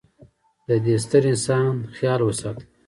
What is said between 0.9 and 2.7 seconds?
ې ستر انسان خیال وساتي.